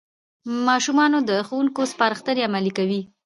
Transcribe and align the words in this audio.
ماشومان 0.67 1.13
د 1.29 1.31
ښوونکو 1.47 1.81
سپارښتنې 1.91 2.41
عملي 2.47 2.71
کوي 2.77 3.01